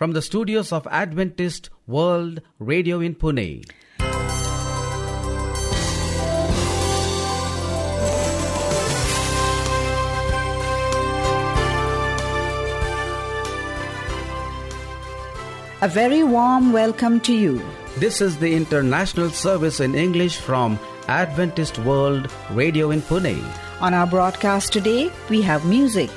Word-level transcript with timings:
from 0.00 0.12
the 0.12 0.22
studios 0.22 0.72
of 0.72 0.86
Adventist 0.90 1.68
World 1.86 2.40
Radio 2.58 3.00
in 3.00 3.14
Pune. 3.14 3.70
A 15.82 15.88
very 15.88 16.22
warm 16.22 16.72
welcome 16.72 17.20
to 17.20 17.34
you. 17.34 17.60
This 17.98 18.22
is 18.22 18.38
the 18.38 18.54
international 18.56 19.28
service 19.28 19.80
in 19.80 19.94
English 19.94 20.38
from 20.38 20.78
Adventist 21.08 21.78
World 21.80 22.32
Radio 22.52 22.90
in 22.90 23.02
Pune, 23.02 23.38
On 23.82 23.92
our 23.92 24.06
broadcast 24.06 24.72
today, 24.72 25.12
we 25.28 25.42
have 25.42 25.66
music. 25.66 26.10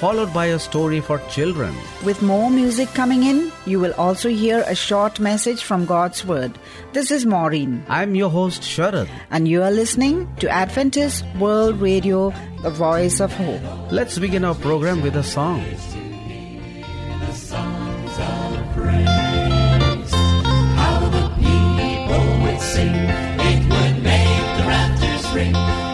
Followed 0.00 0.32
by 0.32 0.46
a 0.46 0.58
story 0.58 0.98
for 1.00 1.18
children. 1.28 1.74
With 2.04 2.22
more 2.22 2.50
music 2.50 2.88
coming 2.94 3.22
in, 3.22 3.52
you 3.66 3.78
will 3.78 3.92
also 3.98 4.30
hear 4.30 4.64
a 4.66 4.74
short 4.74 5.20
message 5.20 5.62
from 5.62 5.84
God's 5.84 6.24
Word. 6.24 6.58
This 6.94 7.10
is 7.10 7.26
Maureen, 7.26 7.84
I'm 7.86 8.14
your 8.14 8.30
host, 8.30 8.62
Sharad. 8.62 9.08
and 9.30 9.46
you 9.46 9.62
are 9.62 9.70
listening 9.70 10.26
to 10.36 10.48
Adventist 10.48 11.24
World 11.38 11.80
Radio, 11.82 12.32
the 12.62 12.70
voice 12.70 13.20
of 13.20 13.30
hope. 13.34 13.60
Let's 13.92 14.18
begin 14.18 14.42
our 14.44 14.54
program 14.54 15.02
with 15.02 15.16
a 15.16 15.22
song. 15.22 15.60
How 20.80 21.00
the 21.16 21.26
people 21.44 22.24
would 22.42 22.60
sing. 22.60 22.94
It 23.50 23.60
would 23.72 24.02
make 24.02 24.46
the 24.56 24.64
rafters 24.66 25.24
ring 25.34 25.89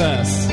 old 0.00 0.47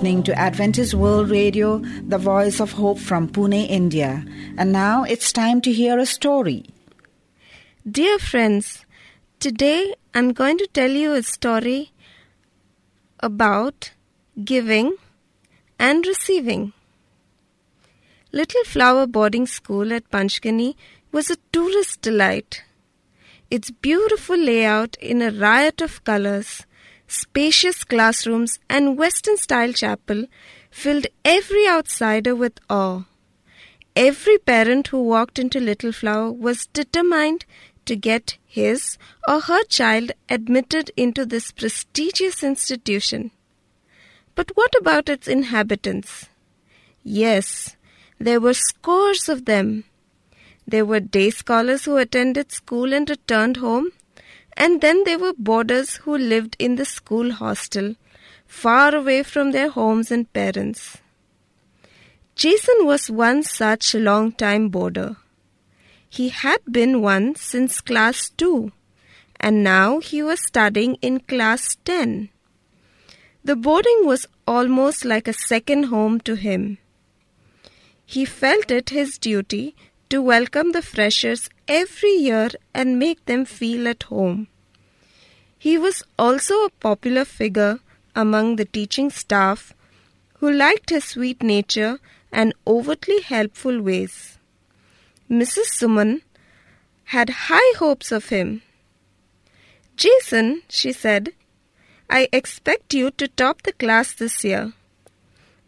listening 0.00 0.22
to 0.22 0.38
Adventist 0.38 0.94
World 0.94 1.28
Radio, 1.28 1.76
the 2.08 2.16
voice 2.16 2.58
of 2.58 2.72
hope 2.72 2.98
from 2.98 3.28
Pune, 3.28 3.68
India. 3.68 4.24
And 4.56 4.72
now 4.72 5.04
it's 5.04 5.30
time 5.30 5.60
to 5.60 5.70
hear 5.70 5.98
a 5.98 6.06
story. 6.06 6.64
Dear 7.86 8.18
friends, 8.18 8.86
today 9.40 9.94
I'm 10.14 10.32
going 10.32 10.56
to 10.56 10.66
tell 10.72 10.90
you 10.90 11.12
a 11.12 11.22
story 11.22 11.92
about 13.18 13.90
giving 14.42 14.96
and 15.78 16.06
receiving. 16.06 16.72
Little 18.32 18.64
Flower 18.64 19.06
Boarding 19.06 19.46
School 19.46 19.92
at 19.92 20.10
Panchgani 20.10 20.76
was 21.12 21.28
a 21.28 21.36
tourist 21.52 22.00
delight. 22.00 22.62
Its 23.50 23.70
beautiful 23.70 24.38
layout 24.38 24.96
in 25.02 25.20
a 25.20 25.30
riot 25.30 25.82
of 25.82 26.02
colors, 26.04 26.64
spacious 27.10 27.84
classrooms, 27.84 28.58
and 28.68 28.96
Western 28.96 29.36
style 29.36 29.72
chapel 29.72 30.26
filled 30.70 31.06
every 31.24 31.66
outsider 31.68 32.34
with 32.34 32.60
awe. 32.68 33.02
Every 33.96 34.38
parent 34.38 34.88
who 34.88 35.02
walked 35.02 35.38
into 35.38 35.58
Little 35.58 35.92
Flower 35.92 36.30
was 36.30 36.66
determined 36.66 37.44
to 37.86 37.96
get 37.96 38.38
his 38.46 38.98
or 39.26 39.40
her 39.40 39.64
child 39.64 40.12
admitted 40.28 40.92
into 40.96 41.26
this 41.26 41.50
prestigious 41.50 42.44
institution. 42.44 43.32
But 44.36 44.52
what 44.54 44.72
about 44.78 45.08
its 45.08 45.26
inhabitants? 45.26 46.28
Yes, 47.02 47.76
there 48.18 48.40
were 48.40 48.54
scores 48.54 49.28
of 49.28 49.44
them. 49.46 49.84
There 50.66 50.84
were 50.84 51.00
day 51.00 51.30
scholars 51.30 51.84
who 51.84 51.96
attended 51.96 52.52
school 52.52 52.92
and 52.94 53.10
returned 53.10 53.56
home, 53.56 53.90
And 54.56 54.80
then 54.80 55.04
there 55.04 55.18
were 55.18 55.32
boarders 55.36 55.96
who 55.96 56.16
lived 56.16 56.56
in 56.58 56.76
the 56.76 56.84
school 56.84 57.32
hostel, 57.32 57.94
far 58.46 58.94
away 58.94 59.22
from 59.22 59.52
their 59.52 59.70
homes 59.70 60.10
and 60.10 60.32
parents. 60.32 60.98
Jason 62.34 62.86
was 62.86 63.10
one 63.10 63.42
such 63.42 63.94
long 63.94 64.32
time 64.32 64.68
boarder. 64.68 65.16
He 66.08 66.30
had 66.30 66.60
been 66.70 67.00
one 67.02 67.36
since 67.36 67.80
class 67.80 68.30
2, 68.30 68.72
and 69.38 69.62
now 69.62 70.00
he 70.00 70.22
was 70.22 70.44
studying 70.44 70.96
in 71.02 71.20
class 71.20 71.76
10. 71.84 72.30
The 73.44 73.56
boarding 73.56 74.02
was 74.04 74.26
almost 74.46 75.04
like 75.04 75.28
a 75.28 75.32
second 75.32 75.84
home 75.84 76.20
to 76.20 76.34
him. 76.34 76.78
He 78.04 78.24
felt 78.24 78.70
it 78.70 78.90
his 78.90 79.18
duty 79.18 79.76
to 80.10 80.20
welcome 80.20 80.72
the 80.72 80.82
freshers 80.82 81.48
every 81.68 82.14
year 82.14 82.50
and 82.74 82.98
make 82.98 83.24
them 83.26 83.44
feel 83.44 83.86
at 83.86 84.02
home. 84.04 84.48
He 85.56 85.78
was 85.78 86.02
also 86.18 86.64
a 86.64 86.76
popular 86.80 87.24
figure 87.24 87.78
among 88.16 88.56
the 88.56 88.64
teaching 88.64 89.10
staff 89.10 89.72
who 90.38 90.50
liked 90.50 90.90
his 90.90 91.04
sweet 91.04 91.44
nature 91.44 92.00
and 92.32 92.54
overtly 92.66 93.20
helpful 93.20 93.80
ways. 93.80 94.38
Mrs. 95.30 95.70
Suman 95.78 96.22
had 97.04 97.30
high 97.48 97.72
hopes 97.78 98.10
of 98.10 98.30
him. 98.30 98.62
Jason, 99.96 100.62
she 100.68 100.92
said, 100.92 101.34
I 102.08 102.28
expect 102.32 102.94
you 102.94 103.12
to 103.12 103.28
top 103.28 103.62
the 103.62 103.72
class 103.72 104.12
this 104.12 104.42
year. 104.42 104.72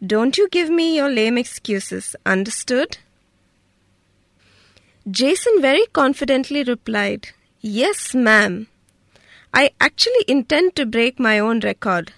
Don't 0.05 0.37
you 0.37 0.49
give 0.49 0.69
me 0.69 0.97
your 0.97 1.09
lame 1.09 1.37
excuses, 1.37 2.15
understood? 2.25 2.97
Jason 5.09 5.61
very 5.61 5.85
confidently 5.87 6.63
replied, 6.63 7.29
Yes, 7.59 8.15
ma'am. 8.15 8.67
I 9.53 9.71
actually 9.81 10.23
intend 10.29 10.77
to 10.77 10.85
break 10.85 11.19
my 11.19 11.39
own 11.39 11.59
record. 11.59 12.13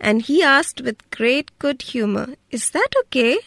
And 0.00 0.22
he 0.22 0.42
asked 0.42 0.80
with 0.80 1.10
great 1.10 1.50
good 1.58 1.82
humor, 1.82 2.36
Is 2.50 2.70
that 2.70 2.88
okay? 3.00 3.38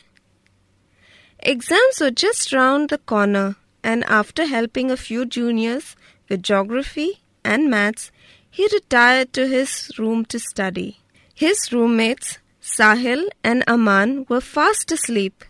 Exams 1.39 1.99
were 1.99 2.11
just 2.11 2.53
round 2.53 2.89
the 2.89 2.99
corner, 2.99 3.55
and 3.83 4.03
after 4.03 4.45
helping 4.45 4.91
a 4.91 4.97
few 4.97 5.25
juniors 5.25 5.95
with 6.29 6.43
geography 6.43 7.21
and 7.43 7.71
maths, 7.71 8.11
he 8.51 8.67
retired 8.71 9.33
to 9.33 9.47
his 9.47 9.91
room 9.97 10.25
to 10.25 10.37
study. 10.37 10.99
His 11.33 11.73
roommates, 11.73 12.37
Sahil 12.61 13.29
and 13.43 13.63
Aman, 13.67 14.27
were 14.29 14.41
fast 14.41 14.91
asleep. 14.91 15.43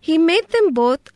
He 0.00 0.16
made 0.16 0.48
them 0.48 0.72
both 0.72 1.10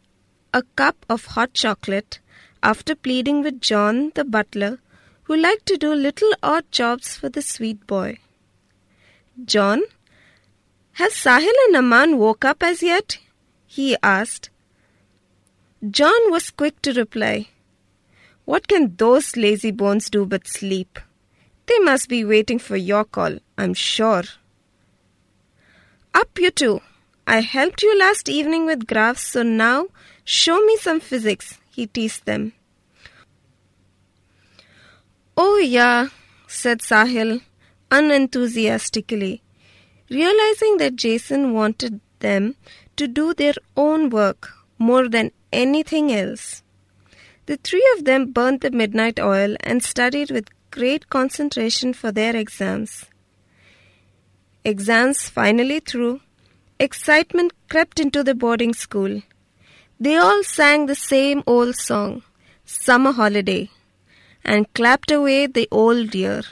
a 0.53 0.63
cup 0.77 1.05
of 1.09 1.25
hot 1.27 1.55
chocolate 1.55 2.21
after 2.63 2.95
pleading 2.95 3.43
with 3.43 3.61
John, 3.61 4.13
the 4.15 4.25
butler, 4.25 4.79
who 5.25 5.37
liked 5.37 5.67
to 5.67 5.77
do 5.77 5.95
little 5.95 6.33
odd 6.43 6.65
jobs 6.73 7.17
for 7.17 7.29
the 7.29 7.43
sweet 7.43 7.87
boy. 7.87 8.19
John, 9.45 9.83
has 10.95 11.13
Sahil 11.13 11.53
and 11.67 11.77
Aman 11.77 12.19
woke 12.19 12.45
up 12.45 12.63
as 12.63 12.83
yet? 12.83 13.19
he 13.67 13.97
asked. 14.03 14.51
John 15.89 16.31
was 16.31 16.51
quick 16.51 16.83
to 16.83 16.93
reply. 16.93 17.49
What 18.45 18.67
can 18.67 18.97
those 18.97 19.37
lazy 19.37 19.71
bones 19.71 20.11
do 20.11 20.27
but 20.27 20.49
sleep? 20.49 20.99
They 21.67 21.79
must 21.79 22.09
be 22.09 22.25
waiting 22.25 22.59
for 22.59 22.77
your 22.77 23.05
call, 23.05 23.39
I'm 23.57 23.75
sure. 23.75 24.25
Up, 26.15 26.37
you 26.39 26.51
two. 26.51 26.81
I 27.27 27.43
helped 27.43 27.83
you 27.83 27.97
last 27.99 28.29
evening 28.29 28.65
with 28.65 28.87
graphs, 28.87 29.23
so 29.23 29.43
now 29.43 29.87
show 30.29 30.61
me 30.61 30.77
some 30.77 31.01
physics, 31.01 31.59
he 31.71 31.87
teased 31.87 32.27
them. 32.27 32.53
Oh, 35.39 35.57
yeah, 35.57 36.09
said 36.47 36.81
Sahil 36.81 37.41
unenthusiastically, 37.91 39.41
realizing 40.11 40.77
that 40.77 40.97
Jason 40.97 41.55
wanted 41.55 42.01
them 42.19 42.57
to 42.97 43.09
do 43.09 43.33
their 43.33 43.55
own 43.75 44.11
work 44.11 44.51
more 44.77 45.09
than 45.09 45.33
anything 45.51 46.13
else. 46.13 46.63
The 47.47 47.57
three 47.57 47.89
of 47.97 48.05
them 48.05 48.31
burnt 48.33 48.61
the 48.61 48.71
midnight 48.71 49.19
oil 49.19 49.57
and 49.61 49.83
studied 49.83 50.31
with 50.31 50.51
great 50.71 51.09
concentration 51.09 51.95
for 51.95 52.13
their 52.13 52.37
exams. 52.37 53.07
Exams 54.63 55.31
finally 55.31 55.81
through, 55.81 56.21
excitement 56.79 57.55
crept 57.71 57.99
into 57.99 58.23
the 58.23 58.35
boarding 58.35 58.75
school. 58.75 59.23
They 60.01 60.17
all 60.17 60.45
sang 60.45 60.87
the 60.87 60.95
same 60.95 61.43
old 61.45 61.75
song, 61.75 62.23
Summer 62.65 63.11
Holiday, 63.11 63.69
and 64.45 64.73
clapped 64.73 65.11
away 65.11 65.47
the 65.47 65.67
old 65.73 66.15
year. 66.15 66.43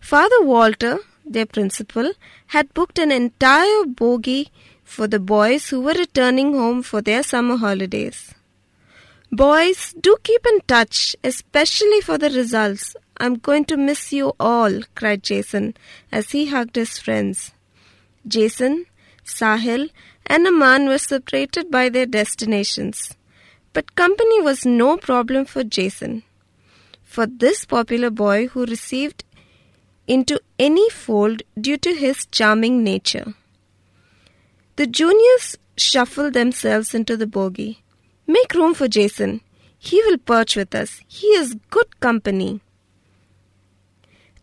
Father 0.00 0.42
Walter, 0.42 1.00
their 1.26 1.44
principal, 1.44 2.12
had 2.46 2.72
booked 2.72 2.98
an 2.98 3.12
entire 3.12 3.84
bogie 3.84 4.50
for 4.84 5.06
the 5.06 5.20
boys 5.20 5.68
who 5.68 5.82
were 5.82 5.92
returning 5.92 6.54
home 6.54 6.82
for 6.82 7.02
their 7.02 7.22
summer 7.22 7.58
holidays. 7.58 8.34
Boys, 9.30 9.94
do 10.00 10.16
keep 10.22 10.46
in 10.46 10.60
touch, 10.62 11.14
especially 11.22 12.00
for 12.00 12.16
the 12.16 12.30
results. 12.30 12.96
I'm 13.18 13.34
going 13.34 13.66
to 13.66 13.76
miss 13.76 14.10
you 14.14 14.32
all, 14.40 14.80
cried 14.94 15.22
Jason 15.22 15.76
as 16.10 16.30
he 16.30 16.46
hugged 16.46 16.76
his 16.76 16.98
friends. 16.98 17.52
Jason, 18.26 18.86
Sahil, 19.26 19.90
and 20.28 20.46
Aman 20.46 20.86
were 20.86 20.98
separated 20.98 21.70
by 21.70 21.88
their 21.88 22.06
destinations. 22.06 23.16
But 23.72 23.94
company 23.94 24.42
was 24.42 24.66
no 24.66 24.96
problem 24.96 25.46
for 25.46 25.64
Jason. 25.64 26.22
For 27.02 27.26
this 27.26 27.64
popular 27.64 28.10
boy 28.10 28.48
who 28.48 28.66
received 28.66 29.24
into 30.06 30.40
any 30.58 30.88
fold 30.90 31.42
due 31.60 31.76
to 31.78 31.94
his 31.94 32.26
charming 32.26 32.82
nature. 32.84 33.34
The 34.76 34.86
juniors 34.86 35.56
shuffled 35.76 36.34
themselves 36.34 36.94
into 36.94 37.16
the 37.16 37.26
bogie. 37.26 37.82
Make 38.26 38.54
room 38.54 38.74
for 38.74 38.88
Jason. 38.88 39.40
He 39.78 40.02
will 40.02 40.18
perch 40.18 40.56
with 40.56 40.74
us. 40.74 41.00
He 41.06 41.28
is 41.28 41.56
good 41.70 42.00
company. 42.00 42.60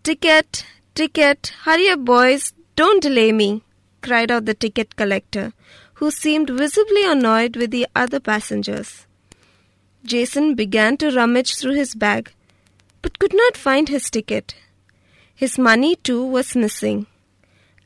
Ticket, 0.03 0.65
ticket, 0.93 1.53
hurry 1.63 1.89
up, 1.89 2.05
boys. 2.05 2.53
Don't 2.75 3.01
delay 3.01 3.31
me, 3.31 3.63
cried 4.05 4.31
out 4.31 4.45
the 4.45 4.53
ticket 4.53 4.95
collector, 4.95 5.51
who 5.95 6.11
seemed 6.11 6.49
visibly 6.49 7.03
annoyed 7.05 7.55
with 7.55 7.71
the 7.71 7.87
other 7.95 8.19
passengers. 8.19 9.07
Jason 10.03 10.53
began 10.53 10.97
to 10.97 11.09
rummage 11.09 11.55
through 11.55 11.73
his 11.73 11.95
bag, 11.95 12.31
but 13.01 13.17
could 13.17 13.33
not 13.33 13.57
find 13.57 13.89
his 13.89 14.09
ticket. 14.11 14.55
His 15.33 15.57
money, 15.57 15.95
too, 15.95 16.23
was 16.23 16.55
missing, 16.55 17.07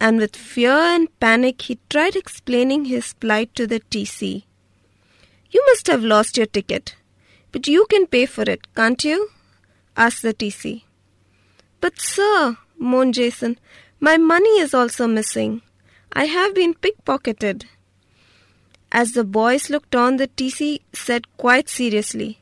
and 0.02 0.18
with 0.18 0.36
fear 0.36 0.78
and 0.96 1.08
panic 1.20 1.62
he 1.62 1.80
tried 1.90 2.18
explaining 2.18 2.86
his 2.86 3.14
plight 3.14 3.56
to 3.56 3.66
the 3.66 3.80
TC. 3.80 4.44
You 5.52 5.64
must 5.68 5.88
have 5.88 6.04
lost 6.04 6.36
your 6.36 6.46
ticket, 6.46 6.96
but 7.54 7.68
you 7.68 7.86
can 7.90 8.08
pay 8.08 8.26
for 8.26 8.44
it, 8.44 8.68
can't 8.76 9.04
you? 9.04 9.30
asked 9.96 10.22
the 10.22 10.34
TC. 10.34 10.84
But, 11.82 12.00
sir, 12.00 12.58
moaned 12.78 13.14
Jason, 13.14 13.58
my 14.00 14.18
money 14.18 14.60
is 14.60 14.74
also 14.74 15.08
missing. 15.08 15.62
I 16.14 16.26
have 16.26 16.56
been 16.56 16.74
pickpocketed. 16.74 17.66
As 18.92 19.12
the 19.12 19.24
boys 19.24 19.70
looked 19.70 19.96
on, 19.96 20.18
the 20.18 20.28
TC 20.28 20.82
said 20.92 21.26
quite 21.38 21.70
seriously, 21.70 22.40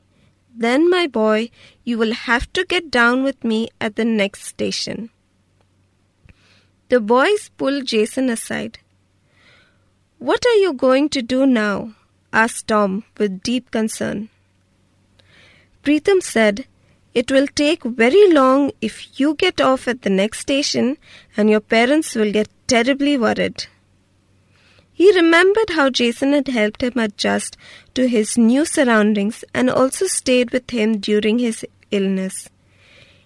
Then, 0.56 0.90
my 0.90 1.06
boy, 1.08 1.50
you 1.84 1.98
will 1.98 2.14
have 2.14 2.52
to 2.54 2.66
get 2.66 2.90
down 2.90 3.24
with 3.24 3.44
me 3.44 3.68
at 3.82 3.96
the 3.96 4.06
next 4.06 4.44
station. 4.46 5.10
The 6.90 7.02
boys 7.02 7.50
pulled 7.58 7.86
Jason 7.86 8.30
aside. 8.30 8.80
What 10.20 10.46
are 10.46 10.56
you 10.56 10.74
going 10.74 11.10
to 11.10 11.22
do 11.22 11.46
now? 11.46 11.94
asked 12.32 12.70
Tom 12.70 13.04
with 13.18 13.44
deep 13.44 13.70
concern. 13.72 14.30
Preetham 15.84 16.24
said, 16.24 16.66
It 17.14 17.30
will 17.30 17.48
take 17.48 17.84
very 17.84 18.32
long 18.32 18.72
if 18.82 19.20
you 19.20 19.36
get 19.36 19.60
off 19.60 19.88
at 19.88 20.02
the 20.04 20.10
next 20.10 20.40
station, 20.40 20.98
and 21.36 21.50
your 21.50 21.60
parents 21.60 22.16
will 22.16 22.32
get 22.32 22.50
terribly 22.68 23.18
worried. 23.18 23.68
He 24.94 25.16
remembered 25.16 25.72
how 25.72 25.90
Jason 25.90 26.34
had 26.34 26.48
helped 26.48 26.82
him 26.82 26.98
adjust 26.98 27.56
to 27.94 28.08
his 28.08 28.38
new 28.38 28.66
surroundings 28.66 29.44
and 29.54 29.70
also 29.70 30.08
stayed 30.08 30.52
with 30.52 30.72
him 30.72 30.98
during 30.98 31.40
his 31.40 31.66
illness. 31.92 32.50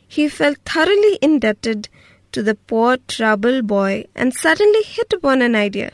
He 0.08 0.28
felt 0.28 0.58
thoroughly 0.66 1.18
indebted 1.22 1.88
to 2.34 2.44
the 2.44 2.56
poor 2.56 2.98
troubled 3.08 3.68
boy 3.68 4.06
and 4.16 4.34
suddenly 4.34 4.84
hit 4.84 5.14
upon 5.14 5.42
an 5.42 5.56
idea. 5.56 5.92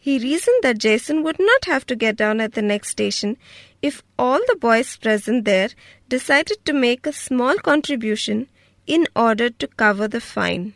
He 0.00 0.18
reasoned 0.18 0.62
that 0.62 0.78
Jason 0.78 1.22
would 1.22 1.38
not 1.38 1.64
have 1.66 1.86
to 1.86 1.96
get 1.96 2.16
down 2.16 2.40
at 2.40 2.54
the 2.54 2.62
next 2.62 2.90
station 2.90 3.36
if 3.82 4.02
all 4.18 4.40
the 4.48 4.56
boys 4.56 4.96
present 4.96 5.44
there 5.44 5.70
decided 6.08 6.64
to 6.64 6.72
make 6.72 7.06
a 7.06 7.12
small 7.12 7.56
contribution 7.58 8.48
in 8.86 9.06
order 9.14 9.50
to 9.50 9.66
cover 9.68 10.08
the 10.08 10.20
fine. 10.20 10.74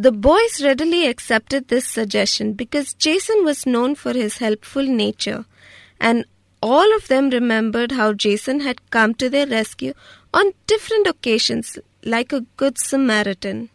The 0.00 0.12
boys 0.12 0.62
readily 0.62 1.08
accepted 1.08 1.66
this 1.66 1.88
suggestion 1.88 2.52
because 2.52 2.94
Jason 2.94 3.44
was 3.44 3.66
known 3.66 3.96
for 3.96 4.12
his 4.12 4.38
helpful 4.38 4.84
nature 4.84 5.44
and 6.00 6.24
all 6.62 6.94
of 6.94 7.08
them 7.08 7.30
remembered 7.30 7.90
how 7.90 8.12
Jason 8.12 8.60
had 8.60 8.90
come 8.90 9.12
to 9.14 9.28
their 9.28 9.48
rescue 9.48 9.94
on 10.32 10.52
different 10.68 11.08
occasions 11.08 11.80
like 12.04 12.32
a 12.32 12.42
good 12.56 12.78
Samaritan. 12.78 13.70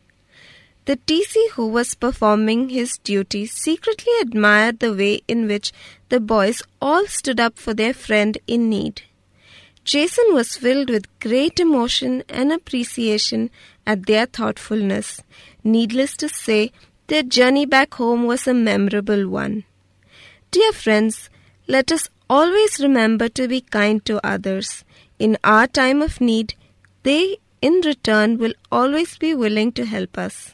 The 0.86 0.96
TC 0.96 1.50
who 1.56 1.68
was 1.68 1.94
performing 1.94 2.70
his 2.70 2.98
duty 3.04 3.46
secretly 3.46 4.14
admired 4.22 4.80
the 4.80 4.94
way 4.94 5.24
in 5.28 5.46
which 5.50 5.74
the 6.08 6.22
boys 6.22 6.64
all 6.82 7.06
stood 7.06 7.42
up 7.42 7.60
for 7.60 7.74
their 7.74 7.94
friend 7.94 8.38
in 8.48 8.70
need. 8.70 9.02
Jason 9.84 10.34
was 10.34 10.56
filled 10.56 10.90
with 10.90 11.20
great 11.20 11.60
emotion 11.60 12.24
and 12.30 12.54
appreciation 12.54 13.50
at 13.86 14.06
their 14.06 14.26
thoughtfulness. 14.26 15.22
Needless 15.64 16.18
to 16.18 16.30
say, 16.30 16.72
their 17.08 17.24
journey 17.24 17.66
back 17.66 17.94
home 17.96 18.26
was 18.26 18.48
a 18.48 18.54
memorable 18.54 19.28
one. 19.28 19.64
Dear 20.52 20.72
friends, 20.72 21.30
let 21.68 21.92
us 21.92 22.10
always 22.30 22.80
remember 22.80 23.30
to 23.30 23.48
be 23.48 23.62
kind 23.62 24.04
to 24.06 24.26
others. 24.26 24.84
In 25.20 25.38
our 25.44 25.68
time 25.68 26.02
of 26.02 26.20
need, 26.22 26.56
they 27.04 27.38
in 27.62 27.82
return 27.86 28.38
will 28.38 28.54
always 28.72 29.18
be 29.18 29.34
willing 29.34 29.72
to 29.74 29.86
help 29.86 30.18
us. 30.18 30.54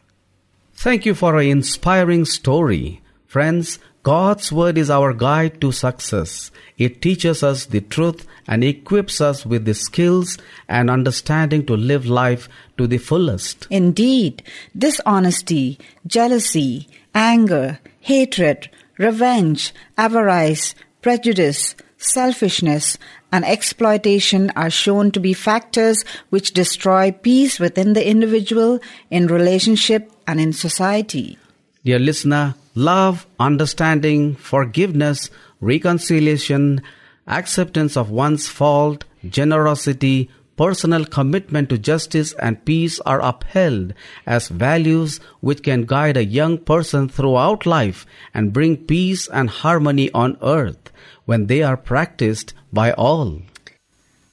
Thank 0.74 1.06
you 1.06 1.16
for 1.16 1.38
an 1.38 1.48
inspiring 1.48 2.26
story. 2.26 3.02
Friends, 3.26 3.80
God's 4.10 4.52
Word 4.52 4.80
is 4.80 4.90
our 4.90 5.14
guide 5.14 5.62
to 5.62 5.72
success. 5.72 6.50
It 6.80 7.00
teaches 7.00 7.44
us 7.44 7.68
the 7.68 7.82
truth 7.82 8.26
and 8.48 8.64
equips 8.64 9.22
us 9.22 9.46
with 9.46 9.66
the 9.66 9.76
skills 9.76 10.40
and 10.68 10.90
understanding 10.90 11.64
to 11.68 11.78
live 11.78 12.08
life 12.08 12.50
to 12.80 12.88
the 12.88 12.98
fullest. 12.98 13.68
Indeed, 13.70 14.42
dishonesty, 14.76 15.78
jealousy, 16.08 16.88
anger, 17.14 17.78
hatred, 18.00 18.72
revenge, 18.98 19.76
avarice, 19.96 20.74
prejudice, 21.04 21.76
selfishness, 22.00 22.98
and 23.32 23.46
exploitation 23.46 24.50
are 24.56 24.72
shown 24.72 25.12
to 25.12 25.20
be 25.20 25.34
factors 25.36 26.04
which 26.32 26.54
destroy 26.54 27.12
peace 27.12 27.60
within 27.60 27.94
the 27.94 28.10
individual, 28.10 28.80
in 29.12 29.28
relationship, 29.28 30.12
and 30.26 30.40
in 30.40 30.52
society. 30.52 31.38
Dear 31.86 32.00
listener, 32.00 32.56
love, 32.80 33.28
understanding, 33.40 34.36
forgiveness, 34.36 35.30
reconciliation, 35.62 36.82
acceptance 37.28 37.98
of 37.98 38.10
one's 38.10 38.48
fault, 38.48 39.04
generosity, 39.28 40.30
personal 40.56 41.06
commitment 41.06 41.70
to 41.70 41.78
justice 41.78 42.34
and 42.34 42.64
peace 42.66 43.00
are 43.02 43.22
upheld 43.22 43.94
as 44.26 44.50
values 44.50 45.20
which 45.40 45.64
can 45.64 45.86
guide 45.86 46.18
a 46.18 46.26
young 46.26 46.58
person 46.58 47.08
throughout 47.08 47.66
life 47.66 48.06
and 48.34 48.52
bring 48.52 48.76
peace 48.76 49.28
and 49.28 49.50
harmony 49.50 50.10
on 50.12 50.38
earth 50.42 50.92
when 51.26 51.48
they 51.48 51.62
are 51.62 51.78
practiced 51.78 52.54
by 52.74 52.92
all. 52.94 53.42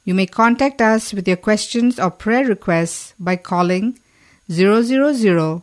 You 0.05 0.15
may 0.15 0.27
contact 0.27 0.81
us 0.81 1.13
with 1.13 1.29
your 1.29 1.37
questions 1.37 1.99
or 1.99 2.11
prayer 2.11 2.45
requests 2.45 3.15
by 3.19 3.37
calling 3.37 3.99
000 4.49 5.63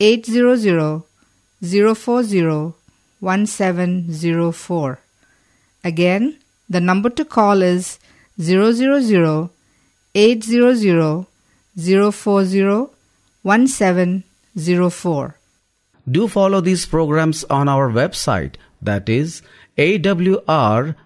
800 0.00 1.02
040 1.62 2.74
1704. 3.20 4.98
Again, 5.84 6.38
the 6.68 6.80
number 6.80 7.10
to 7.10 7.24
call 7.24 7.62
is 7.62 7.98
000 8.38 9.50
800 10.14 11.26
040 11.76 12.86
1704. 13.42 15.36
Do 16.10 16.26
follow 16.26 16.60
these 16.60 16.84
programs 16.86 17.44
on 17.44 17.68
our 17.68 17.88
website 17.88 18.56
that 18.80 19.08
is 19.08 19.42
awr.org 19.78 20.96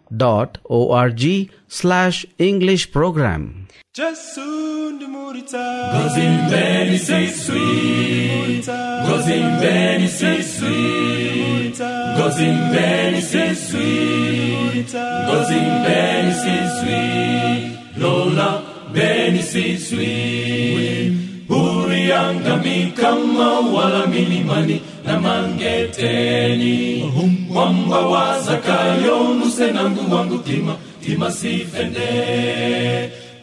slash 1.69 2.27
English 2.39 2.93
program. 2.93 3.66
Just 3.95 4.35
soon, 4.35 4.99
the 4.99 5.09
moon 5.09 5.35
Jasund 5.43 5.53
Murita 5.53 5.93
Gozimbeni 5.93 6.99
Sisui 6.99 8.63
Gozimbeni 9.07 10.09
Sisui 10.09 11.73
Gozimbeni 12.17 13.21
Sisui 13.21 14.85
Gozimbeni 15.27 16.33
Sisui 16.43 17.99
Lola 17.99 18.63
Beni 18.93 19.43
Sisui 19.43 21.17
Uriangami 21.49 22.93
kama 22.97 23.61
wala 23.61 24.07
milimani 24.07 24.81
na 25.05 25.21
mangeteni. 25.21 27.05
Mwamba 27.51 27.99
wazakayo 28.01 29.25
musenangu 29.25 30.15
wangu 30.15 30.39
kima 30.39 30.77
kima 31.05 31.31
sifende 31.31 32.07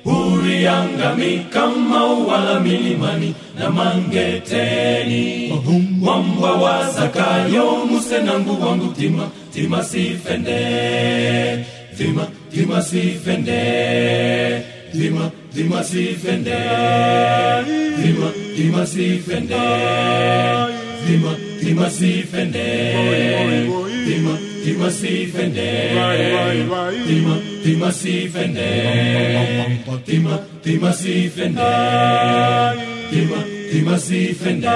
Uriangami 0.05 1.45
kama 1.49 2.03
wala 2.13 2.59
milimani 2.59 3.33
na 3.59 3.69
mangeteni. 3.69 5.53
Mwamba 5.99 6.51
wa 6.51 6.89
zakayo 6.91 7.85
musenangu 7.85 8.65
wangu 8.65 8.87
tima 8.93 9.29
tima 9.53 9.83
sifende. 9.83 10.59
Tima 11.97 12.27
tima 12.53 12.81
sifende. 12.81 13.61
Tima 14.91 15.31
tima 15.55 15.83
sifende. 15.83 16.57
Tima 18.03 18.31
tima 18.55 18.85
sifende. 18.85 19.55
Tima 21.07 21.35
tima 21.65 21.89
sifende. 21.89 22.67
Tima 24.05 24.37
tima 24.63 24.89
sifende. 24.91 25.91
Tima 27.07 27.35
tima 27.63 27.91
sifende. 27.91 28.69
Tima 30.05 30.39
tima 30.63 30.93
sifende. 30.93 31.61
Tima 33.11 33.37
tima 33.71 33.97
sifende. 33.97 34.69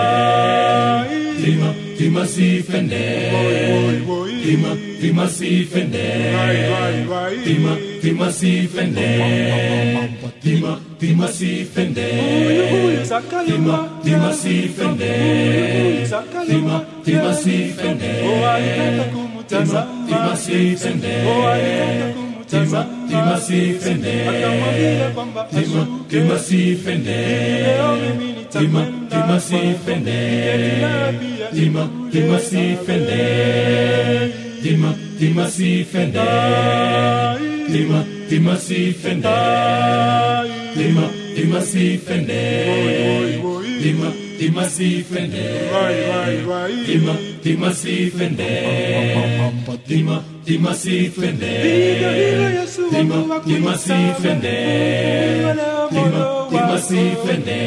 Tima 1.43 1.73
tima 1.97 2.25
sifende. 2.25 2.95
Tima 4.43 4.77
tima 5.01 5.27
sifende. 5.29 6.07
Tima 7.45 7.77
tima 8.01 8.31
sifende. 8.31 9.09
Tima 10.43 10.79
tima 10.99 11.27
sifende. 11.27 12.09
Tima 13.47 13.89
tima 14.03 14.33
sifende. 14.33 15.13
Tima 16.47 16.85
tima 17.05 17.33
sifende. 17.33 19.26
Tima 19.47 19.87
tima 20.07 20.35
sifende. 20.35 21.15
Tima 22.49 22.81
tima 23.09 23.37
sifende. 23.39 24.15
Tima 25.51 25.87
tima 26.09 26.37
sifende. 26.39 27.19
Tima 28.51 28.81
tima 29.09 29.39
sifende. 29.39 30.19
Tima 31.53 31.83
tima 32.11 32.39
sifende. 32.39 33.21
Tima 34.63 34.93
tima 35.19 35.47
sifende. 35.49 36.27
Tima 37.71 38.03
tima 38.29 38.57
sifende. 38.57 39.35
Tima 40.75 41.05
tima 41.35 41.61
sifende. 41.61 42.41
Tima 43.81 44.09
tima 44.09 44.26
sifende. 44.69 45.69
Tima 46.85 47.15
tima 47.43 47.73
sifende. 47.73 48.47
Tima 49.87 50.23
tima 50.45 50.73
sifende. 50.73 51.51
Tima 52.91 53.41
tima 53.45 53.77
sifende. 53.77 54.55
Tima 55.89 56.47
tima 56.49 56.77
sifende. 56.79 57.57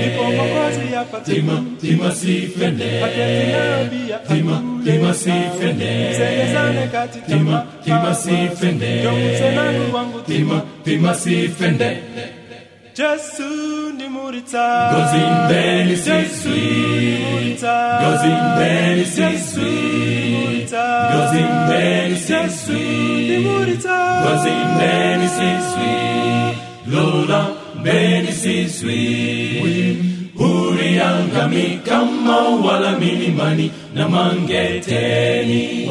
Tima 1.25 1.65
tima 1.81 2.15
sifende. 2.15 2.91
Tima 4.29 4.63
tima 4.85 5.15
sifende. 5.15 5.91
Tima 7.27 7.67
tima 7.85 8.15
sifende. 8.15 9.03
Tima 10.27 10.63
tima 10.85 11.15
sifende. 11.15 11.97
Jesu 13.01 13.49
ndi 13.95 14.09
muriza 14.09 14.91
Gozimbeni 14.93 15.97
siswi 15.97 16.61
Gozimbeni 18.03 19.05
siswi 19.05 19.73
Gozimbeni 21.13 22.17
siswi 22.17 22.81
ndi 23.25 23.39
muriza 23.39 23.97
Gozimbeni 24.25 25.29
siswi 25.29 25.91
Lola 26.93 27.47
mbeni 27.81 28.33
siswi 28.33 29.01
uriangami 30.39 31.81
kama 31.85 32.39
wala 32.39 32.99
milimani 32.99 33.71
na 33.95 34.09
mangeteni. 34.09 35.89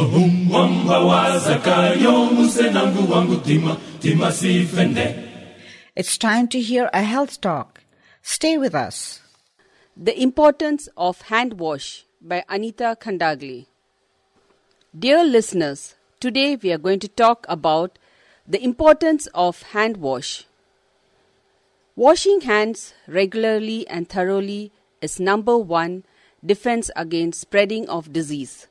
Wamba 0.51 0.99
wazakayo 0.99 2.11
musenangu 2.25 3.13
wangu 3.13 3.35
tima 3.35 3.75
tima 4.01 4.31
sifende 4.31 5.15
it's 5.99 6.17
time 6.17 6.47
to 6.51 6.61
hear 6.61 6.89
a 6.93 7.03
health 7.03 7.41
talk. 7.41 7.81
Stay 8.21 8.57
with 8.57 8.73
us. 8.73 9.19
The 9.97 10.17
Importance 10.17 10.87
of 10.95 11.23
Hand 11.23 11.59
Wash 11.59 12.05
by 12.21 12.45
Anita 12.47 12.95
Khandagli. 12.97 13.65
Dear 14.97 15.25
listeners, 15.25 15.95
today 16.21 16.55
we 16.55 16.71
are 16.71 16.77
going 16.77 17.01
to 17.01 17.09
talk 17.09 17.45
about 17.49 17.99
The 18.47 18.63
importance 18.63 19.27
of 19.35 19.61
hand 19.73 19.97
wash. 19.97 20.45
Washing 21.97 22.41
hands 22.47 22.93
regularly 23.05 23.85
and 23.89 24.07
thoroughly 24.07 24.71
is 25.01 25.19
number 25.19 25.57
one 25.57 26.05
defense 26.45 26.89
against 26.95 27.41
spreading 27.41 27.89
of 27.89 28.13
disease. 28.13 28.67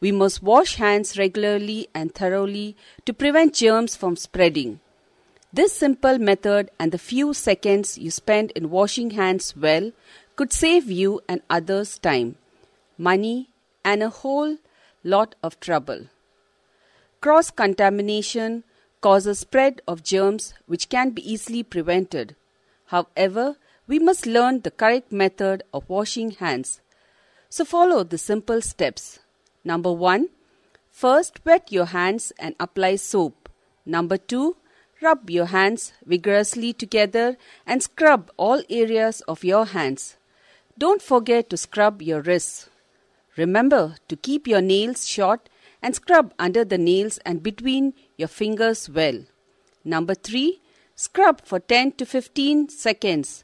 We 0.00 0.12
must 0.12 0.42
wash 0.42 0.76
hands 0.76 1.18
regularly 1.18 1.88
and 1.94 2.14
thoroughly 2.14 2.74
to 3.04 3.12
prevent 3.12 3.52
germs 3.52 3.96
from 3.96 4.16
spreading. 4.16 4.80
This 5.52 5.72
simple 5.72 6.18
method 6.18 6.70
and 6.78 6.92
the 6.92 6.98
few 6.98 7.34
seconds 7.34 7.98
you 7.98 8.12
spend 8.12 8.52
in 8.52 8.70
washing 8.70 9.10
hands 9.10 9.56
well 9.56 9.90
could 10.36 10.52
save 10.52 10.88
you 10.88 11.20
and 11.28 11.42
others 11.50 11.98
time, 11.98 12.36
money, 12.96 13.50
and 13.84 14.00
a 14.00 14.10
whole 14.10 14.58
lot 15.02 15.34
of 15.42 15.58
trouble. 15.58 16.06
Cross 17.20 17.50
contamination 17.50 18.62
causes 19.00 19.40
spread 19.40 19.82
of 19.88 20.04
germs 20.04 20.54
which 20.66 20.88
can 20.88 21.10
be 21.10 21.32
easily 21.32 21.64
prevented. 21.64 22.36
However, 22.86 23.56
we 23.88 23.98
must 23.98 24.26
learn 24.26 24.60
the 24.60 24.70
correct 24.70 25.10
method 25.10 25.64
of 25.74 25.88
washing 25.88 26.30
hands. 26.30 26.80
So 27.48 27.64
follow 27.64 28.04
the 28.04 28.18
simple 28.18 28.60
steps. 28.62 29.18
Number 29.64 29.90
1. 29.92 30.28
First 30.90 31.44
wet 31.44 31.72
your 31.72 31.86
hands 31.86 32.32
and 32.38 32.54
apply 32.60 32.96
soap. 32.96 33.48
Number 33.84 34.16
2. 34.16 34.54
Rub 35.02 35.30
your 35.30 35.46
hands 35.46 35.92
vigorously 36.04 36.72
together 36.74 37.38
and 37.66 37.82
scrub 37.82 38.30
all 38.36 38.62
areas 38.68 39.22
of 39.22 39.42
your 39.44 39.64
hands. 39.66 40.16
Don't 40.76 41.00
forget 41.00 41.48
to 41.50 41.56
scrub 41.56 42.02
your 42.02 42.20
wrists. 42.20 42.68
Remember 43.36 43.96
to 44.08 44.16
keep 44.16 44.46
your 44.46 44.60
nails 44.60 45.06
short 45.06 45.48
and 45.80 45.94
scrub 45.94 46.34
under 46.38 46.64
the 46.64 46.76
nails 46.76 47.18
and 47.24 47.42
between 47.42 47.94
your 48.18 48.28
fingers 48.28 48.90
well. 48.90 49.24
Number 49.84 50.14
3. 50.14 50.60
Scrub 50.94 51.40
for 51.46 51.60
10 51.60 51.92
to 51.92 52.04
15 52.04 52.68
seconds. 52.68 53.42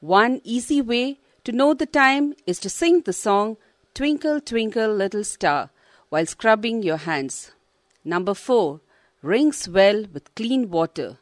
One 0.00 0.40
easy 0.42 0.82
way 0.82 1.20
to 1.44 1.52
know 1.52 1.74
the 1.74 1.86
time 1.86 2.34
is 2.46 2.58
to 2.60 2.68
sing 2.68 3.02
the 3.02 3.12
song 3.12 3.56
Twinkle 3.94 4.40
Twinkle 4.40 4.92
Little 4.92 5.22
Star 5.22 5.70
while 6.08 6.26
scrubbing 6.26 6.82
your 6.82 6.96
hands. 6.96 7.52
Number 8.04 8.34
4. 8.34 8.80
Rinse 9.26 9.66
well 9.66 10.04
with 10.12 10.32
clean 10.36 10.70
water. 10.70 11.18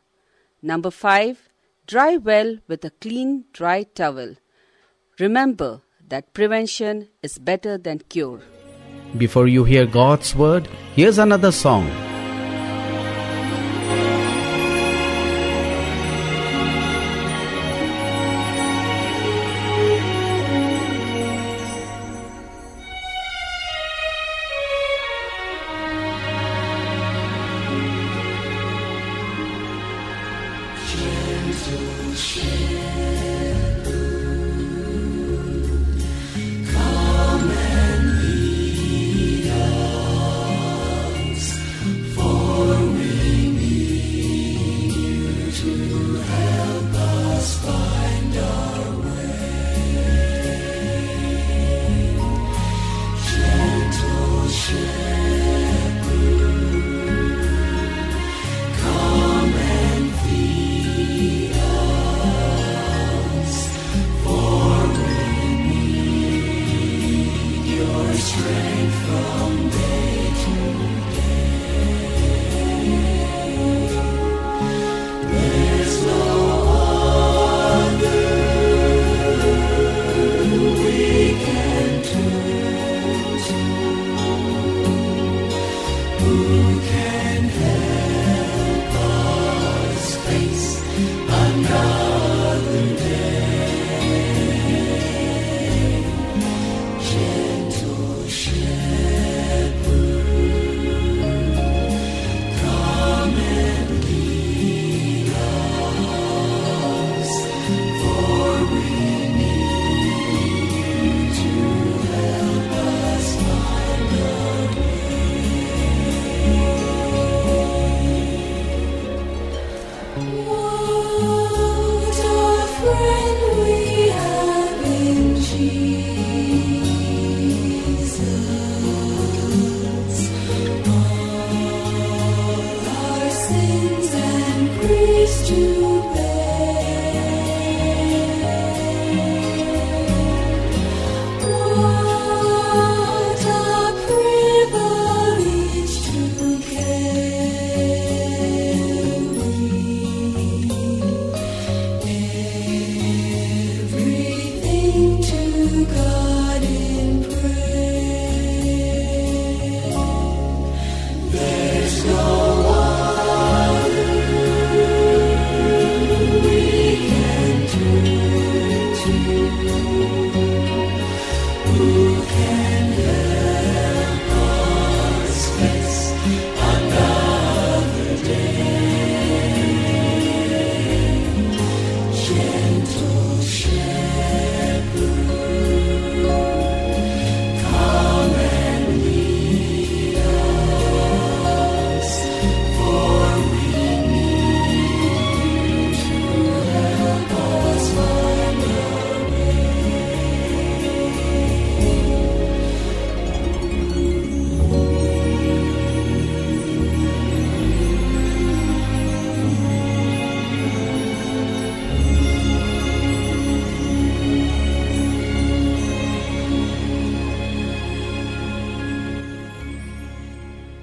Number 0.61 0.91
5. 0.91 1.49
Dry 1.87 2.19
well 2.19 2.59
with 2.69 2.85
a 2.85 2.91
clean 2.91 3.47
dry 3.55 3.85
towel. 3.85 4.35
Remember 5.19 5.81
that 6.09 6.35
prevention 6.35 7.09
is 7.23 7.39
better 7.39 7.79
than 7.79 8.01
cure. 8.01 8.43
Before 9.17 9.49
you 9.49 9.65
hear 9.65 9.87
God's 9.87 10.35
word, 10.37 10.69
here's 10.95 11.19
another 11.19 11.51
song. 11.51 11.89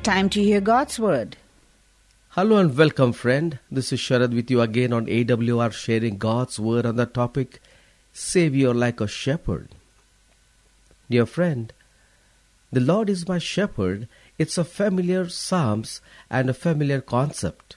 Time 0.04 0.32
to 0.32 0.42
hear 0.42 0.60
God's 0.60 1.00
word. 1.00 1.38
Hello 2.30 2.58
and 2.58 2.76
welcome, 2.76 3.14
friend. 3.14 3.60
This 3.70 3.94
is 3.94 4.00
Sharad 4.00 4.34
with 4.34 4.50
you 4.50 4.60
again 4.60 4.94
on 4.94 5.06
AWR 5.06 5.72
sharing 5.72 6.18
God's 6.18 6.60
word 6.60 6.88
on 6.88 6.96
the 6.96 7.06
topic 7.06 7.62
Savior 8.12 8.74
like 8.74 9.00
a 9.00 9.08
shepherd. 9.08 9.70
Dear 11.08 11.28
friend, 11.28 11.72
the 12.72 12.80
Lord 12.80 13.12
is 13.12 13.28
my 13.28 13.38
shepherd. 13.38 14.08
It's 14.40 14.58
a 14.58 14.64
familiar 14.64 15.30
Psalms 15.30 16.02
and 16.32 16.50
a 16.50 16.56
familiar 16.56 17.00
concept. 17.00 17.76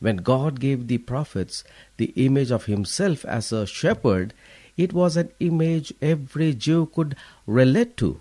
When 0.00 0.16
God 0.16 0.58
gave 0.58 0.88
the 0.88 0.98
prophets 0.98 1.62
the 1.98 2.12
image 2.16 2.50
of 2.50 2.64
Himself 2.64 3.24
as 3.24 3.52
a 3.52 3.64
shepherd, 3.64 4.34
it 4.76 4.92
was 4.92 5.16
an 5.16 5.30
image 5.38 5.94
every 6.02 6.52
Jew 6.52 6.86
could 6.86 7.14
relate 7.46 7.96
to. 7.98 8.18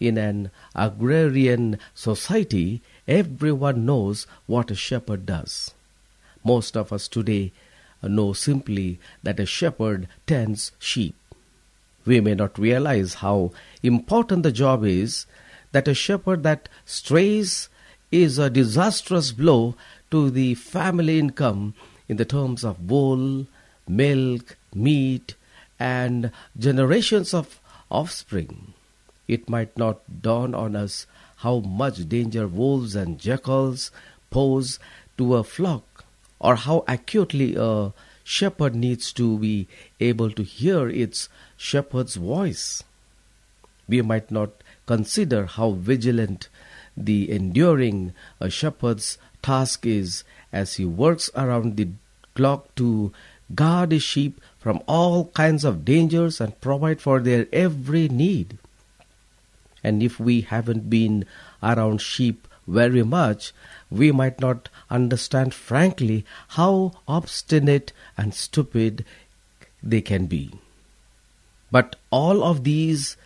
In 0.00 0.16
an 0.16 0.50
agrarian 0.74 1.78
society, 1.94 2.80
everyone 3.06 3.84
knows 3.84 4.26
what 4.46 4.70
a 4.70 4.74
shepherd 4.74 5.26
does. 5.26 5.72
Most 6.44 6.76
of 6.76 6.92
us 6.92 7.08
today 7.08 7.52
know 8.02 8.32
simply 8.32 9.00
that 9.22 9.40
a 9.40 9.46
shepherd 9.46 10.08
tends 10.26 10.72
sheep. 10.78 11.16
We 12.04 12.20
may 12.20 12.34
not 12.34 12.58
realize 12.58 13.14
how 13.14 13.52
important 13.82 14.44
the 14.44 14.52
job 14.52 14.84
is, 14.84 15.26
that 15.72 15.88
a 15.88 15.94
shepherd 15.94 16.42
that 16.44 16.68
strays 16.86 17.68
is 18.10 18.38
a 18.38 18.48
disastrous 18.48 19.32
blow 19.32 19.74
to 20.10 20.30
the 20.30 20.54
family 20.54 21.18
income 21.18 21.74
in 22.08 22.16
the 22.16 22.24
terms 22.24 22.64
of 22.64 22.88
wool, 22.90 23.46
milk, 23.86 24.56
meat, 24.74 25.34
and 25.78 26.30
generations 26.58 27.34
of 27.34 27.60
offspring. 27.90 28.72
It 29.28 29.48
might 29.48 29.76
not 29.76 30.22
dawn 30.22 30.54
on 30.54 30.74
us 30.74 31.06
how 31.36 31.60
much 31.60 32.08
danger 32.08 32.48
wolves 32.48 32.96
and 32.96 33.20
jackals 33.20 33.90
pose 34.30 34.80
to 35.18 35.36
a 35.36 35.44
flock, 35.44 36.04
or 36.40 36.56
how 36.56 36.82
acutely 36.88 37.54
a 37.54 37.92
shepherd 38.24 38.74
needs 38.74 39.12
to 39.12 39.38
be 39.38 39.68
able 40.00 40.30
to 40.30 40.42
hear 40.42 40.88
its 40.88 41.28
shepherd's 41.56 42.16
voice. 42.16 42.82
We 43.86 44.02
might 44.02 44.30
not 44.30 44.50
consider 44.86 45.46
how 45.46 45.72
vigilant 45.72 46.48
the 46.96 47.30
enduring 47.30 48.14
a 48.40 48.50
shepherd's 48.50 49.18
task 49.42 49.86
is 49.86 50.24
as 50.52 50.76
he 50.76 50.84
works 50.84 51.30
around 51.36 51.76
the 51.76 51.88
clock 52.34 52.74
to 52.76 53.12
guard 53.54 53.92
his 53.92 54.02
sheep 54.02 54.40
from 54.58 54.82
all 54.86 55.26
kinds 55.26 55.64
of 55.64 55.84
dangers 55.84 56.40
and 56.40 56.60
provide 56.60 57.00
for 57.00 57.20
their 57.20 57.46
every 57.52 58.08
need. 58.08 58.58
And 59.82 60.02
if 60.02 60.18
we 60.18 60.42
haven't 60.42 60.90
been 60.90 61.24
around 61.62 62.00
sheep 62.00 62.46
very 62.66 63.02
much, 63.02 63.52
we 63.90 64.12
might 64.12 64.40
not 64.40 64.68
understand 64.90 65.54
frankly 65.54 66.24
how 66.48 66.92
obstinate 67.06 67.92
and 68.16 68.34
stupid 68.34 69.04
they 69.82 70.00
can 70.00 70.26
be. 70.26 70.52
But 71.70 71.96
all 72.10 72.42
of 72.42 72.64
these 72.64 73.16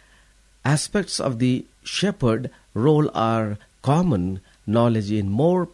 aspects 0.64 1.18
of 1.18 1.38
the 1.38 1.64
shepherd 1.82 2.50
role 2.74 3.10
are 3.14 3.58
common 3.82 4.40
knowledge 4.66 5.10
in 5.10 5.28
more 5.28 5.68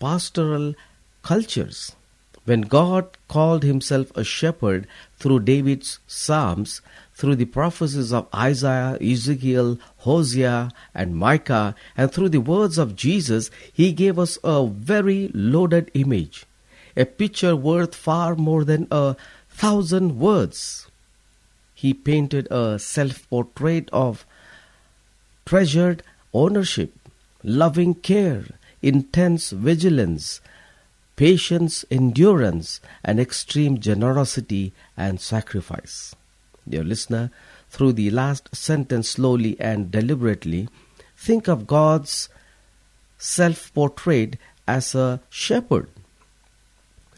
pastoral 0.00 0.74
cultures. 1.22 1.92
When 2.48 2.62
God 2.62 3.18
called 3.28 3.62
himself 3.62 4.10
a 4.16 4.24
shepherd 4.24 4.86
through 5.18 5.40
David's 5.40 5.98
Psalms, 6.06 6.80
through 7.12 7.36
the 7.36 7.44
prophecies 7.44 8.10
of 8.10 8.26
Isaiah, 8.34 8.96
Ezekiel, 9.02 9.78
Hosea, 9.98 10.70
and 10.94 11.14
Micah, 11.14 11.74
and 11.94 12.10
through 12.10 12.30
the 12.30 12.40
words 12.40 12.78
of 12.78 12.96
Jesus, 12.96 13.50
he 13.70 13.92
gave 13.92 14.18
us 14.18 14.38
a 14.42 14.66
very 14.66 15.30
loaded 15.34 15.90
image, 15.92 16.46
a 16.96 17.04
picture 17.04 17.54
worth 17.54 17.94
far 17.94 18.34
more 18.34 18.64
than 18.64 18.88
a 18.90 19.14
thousand 19.50 20.18
words. 20.18 20.90
He 21.74 21.92
painted 21.92 22.48
a 22.50 22.78
self 22.78 23.28
portrait 23.28 23.90
of 23.92 24.24
treasured 25.44 26.02
ownership, 26.32 26.94
loving 27.44 27.92
care, 27.92 28.46
intense 28.80 29.50
vigilance, 29.50 30.40
patience, 31.18 31.84
endurance, 31.90 32.80
and 33.04 33.18
extreme 33.18 33.80
generosity 33.80 34.72
and 34.96 35.20
sacrifice. 35.20 36.14
Dear 36.68 36.84
listener, 36.84 37.32
through 37.70 37.94
the 37.94 38.08
last 38.10 38.54
sentence 38.54 39.10
slowly 39.10 39.58
and 39.58 39.90
deliberately, 39.90 40.68
think 41.16 41.48
of 41.48 41.66
God's 41.66 42.28
self 43.18 43.74
portrayed 43.74 44.38
as 44.68 44.94
a 44.94 45.20
shepherd, 45.28 45.90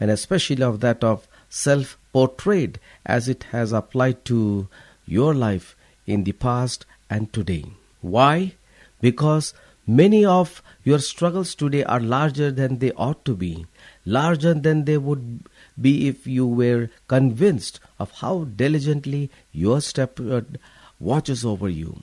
and 0.01 0.11
especially 0.11 0.63
of 0.63 0.81
that 0.81 1.05
of 1.05 1.29
self 1.51 1.99
portrayed 2.15 2.81
as 3.05 3.29
it 3.29 3.45
has 3.53 3.71
applied 3.71 4.25
to 4.25 4.67
your 5.05 5.35
life 5.35 5.77
in 6.07 6.25
the 6.25 6.33
past 6.33 6.87
and 7.11 7.31
today. 7.35 7.67
Why? 8.01 8.55
Because 9.03 9.53
many 9.97 10.25
of 10.25 10.63
your 10.85 10.99
struggles 10.99 11.55
today 11.55 11.83
are 11.85 12.01
larger 12.01 12.51
than 12.51 12.79
they 12.79 12.93
ought 12.93 13.25
to 13.25 13.35
be, 13.35 13.67
larger 14.07 14.55
than 14.55 14.85
they 14.85 14.97
would 14.99 15.41
be 15.81 16.09
if 16.09 16.27
you 16.27 16.47
were 16.47 16.91
convinced 17.09 17.81
of 17.99 18.11
how 18.21 18.45
diligently 18.45 19.31
your 19.53 19.81
shepherd 19.81 20.59
watches 20.99 21.45
over 21.45 21.69
you. 21.69 22.03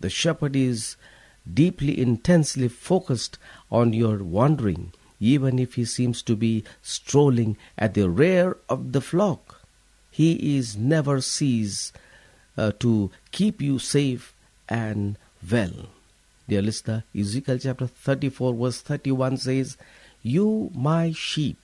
The 0.00 0.10
shepherd 0.10 0.54
is 0.54 0.96
deeply, 1.52 2.00
intensely 2.00 2.68
focused 2.68 3.38
on 3.70 3.92
your 3.92 4.18
wandering, 4.18 4.92
even 5.18 5.58
if 5.58 5.74
he 5.74 5.84
seems 5.84 6.22
to 6.22 6.36
be 6.36 6.64
strolling 6.82 7.56
at 7.76 7.94
the 7.94 8.08
rear 8.08 8.56
of 8.68 8.92
the 8.92 9.00
flock. 9.00 9.62
He 10.10 10.56
is 10.56 10.76
never 10.76 11.20
cease 11.20 11.92
uh, 12.56 12.72
to 12.80 13.10
keep 13.32 13.60
you 13.60 13.78
safe 13.78 14.34
and 14.68 15.16
well. 15.50 15.88
Dear 16.48 16.62
listener, 16.62 17.04
Ezekiel 17.14 17.58
chapter 17.58 17.86
34 17.86 18.54
verse 18.54 18.80
31 18.80 19.36
says, 19.36 19.76
You, 20.22 20.70
my 20.74 21.12
sheep, 21.12 21.58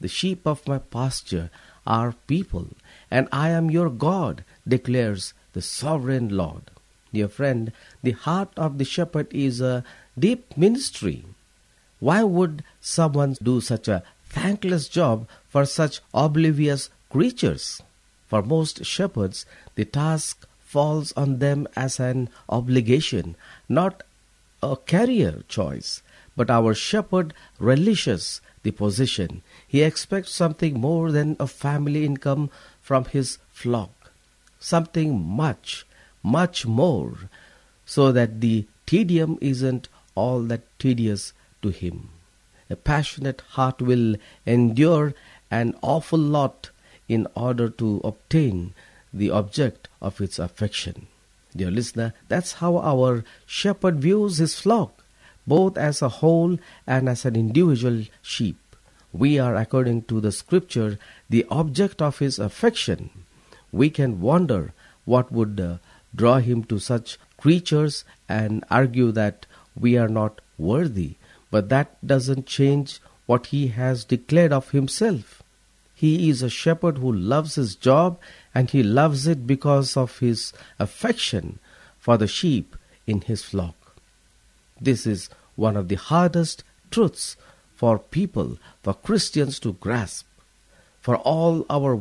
the 0.00 0.06
sheep 0.06 0.46
of 0.46 0.66
my 0.68 0.78
pasture, 0.78 1.50
are 1.84 2.14
people, 2.28 2.68
and 3.10 3.26
I 3.32 3.48
am 3.48 3.68
your 3.68 3.90
God, 3.90 4.44
declares 4.66 5.34
the 5.54 5.62
sovereign 5.62 6.28
Lord. 6.28 6.70
Dear 7.12 7.26
friend, 7.26 7.72
the 8.04 8.12
heart 8.12 8.50
of 8.56 8.78
the 8.78 8.84
shepherd 8.84 9.26
is 9.32 9.60
a 9.60 9.82
deep 10.16 10.56
ministry. 10.56 11.24
Why 11.98 12.22
would 12.22 12.62
someone 12.80 13.36
do 13.42 13.60
such 13.60 13.88
a 13.88 14.04
thankless 14.28 14.88
job 14.88 15.26
for 15.48 15.64
such 15.64 16.00
oblivious 16.14 16.90
creatures? 17.10 17.82
For 18.28 18.42
most 18.42 18.84
shepherds, 18.84 19.46
the 19.74 19.84
task 19.84 20.46
falls 20.60 21.12
on 21.16 21.38
them 21.38 21.66
as 21.74 21.98
an 21.98 22.28
obligation, 22.48 23.34
not 23.68 24.02
a 24.62 24.76
career 24.76 25.42
choice. 25.48 26.02
But 26.36 26.50
our 26.50 26.74
shepherd 26.74 27.34
relishes 27.58 28.40
the 28.62 28.70
position. 28.70 29.42
He 29.66 29.82
expects 29.82 30.30
something 30.30 30.80
more 30.80 31.10
than 31.10 31.36
a 31.40 31.46
family 31.46 32.04
income 32.04 32.50
from 32.80 33.06
his 33.06 33.38
flock, 33.52 34.12
something 34.60 35.20
much, 35.20 35.86
much 36.22 36.64
more, 36.66 37.28
so 37.84 38.12
that 38.12 38.40
the 38.40 38.66
tedium 38.86 39.38
isn't 39.40 39.88
all 40.14 40.40
that 40.42 40.62
tedious 40.78 41.32
to 41.62 41.70
him. 41.70 42.10
A 42.70 42.76
passionate 42.76 43.40
heart 43.56 43.80
will 43.80 44.16
endure 44.46 45.14
an 45.50 45.74
awful 45.82 46.18
lot 46.18 46.70
in 47.08 47.26
order 47.34 47.68
to 47.70 48.00
obtain 48.04 48.74
the 49.12 49.30
object 49.30 49.88
of 50.00 50.20
its 50.20 50.38
affection. 50.38 51.06
Dear 51.58 51.72
listener, 51.72 52.14
that's 52.28 52.52
how 52.62 52.78
our 52.78 53.24
shepherd 53.44 53.98
views 53.98 54.38
his 54.38 54.54
flock, 54.56 55.02
both 55.44 55.76
as 55.76 56.00
a 56.00 56.08
whole 56.08 56.56
and 56.86 57.08
as 57.08 57.24
an 57.24 57.34
individual 57.34 58.04
sheep. 58.22 58.76
We 59.12 59.40
are, 59.40 59.56
according 59.56 60.02
to 60.02 60.20
the 60.20 60.30
scripture, 60.30 61.00
the 61.28 61.44
object 61.50 62.00
of 62.00 62.20
his 62.20 62.38
affection. 62.38 63.10
We 63.72 63.90
can 63.90 64.20
wonder 64.20 64.72
what 65.04 65.32
would 65.32 65.58
uh, 65.58 65.78
draw 66.14 66.38
him 66.38 66.62
to 66.64 66.78
such 66.78 67.18
creatures 67.36 68.04
and 68.28 68.64
argue 68.70 69.10
that 69.10 69.46
we 69.74 69.98
are 69.98 70.08
not 70.08 70.40
worthy, 70.58 71.16
but 71.50 71.70
that 71.70 72.06
doesn't 72.06 72.46
change 72.46 73.00
what 73.26 73.46
he 73.46 73.68
has 73.68 74.04
declared 74.04 74.52
of 74.52 74.70
himself. 74.70 75.37
He 75.98 76.30
is 76.30 76.42
a 76.44 76.48
shepherd 76.48 76.98
who 76.98 77.10
loves 77.10 77.56
his 77.56 77.74
job 77.74 78.20
and 78.54 78.70
he 78.70 78.84
loves 78.84 79.26
it 79.26 79.48
because 79.48 79.96
of 79.96 80.20
his 80.20 80.52
affection 80.78 81.58
for 81.98 82.16
the 82.16 82.28
sheep 82.28 82.76
in 83.08 83.22
his 83.22 83.42
flock. 83.42 83.96
This 84.80 85.08
is 85.08 85.28
one 85.56 85.76
of 85.76 85.88
the 85.88 85.96
hardest 85.96 86.62
truths 86.92 87.36
for 87.74 87.98
people, 87.98 88.58
for 88.80 88.94
Christians 88.94 89.58
to 89.58 89.72
grasp. 89.72 90.24
For 91.00 91.16
all 91.16 91.66
our 91.68 92.00